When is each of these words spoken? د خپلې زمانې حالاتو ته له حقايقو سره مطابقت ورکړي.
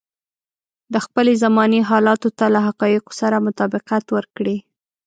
د 0.93 0.95
خپلې 1.05 1.33
زمانې 1.43 1.79
حالاتو 1.89 2.29
ته 2.37 2.45
له 2.53 2.59
حقايقو 2.67 3.11
سره 3.21 3.43
مطابقت 3.47 4.05
ورکړي. 4.15 4.57